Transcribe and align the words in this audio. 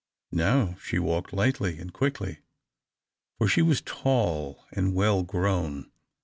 Now 0.33 0.77
she 0.83 0.97
walked 0.97 1.31
lightly 1.31 1.77
and 1.77 1.93
quickly, 1.93 2.39
for 3.37 3.47
she 3.47 3.61
was 3.61 3.81
tall 3.85 4.65
and 4.71 4.95
well 4.95 5.21
grown. 5.21 5.91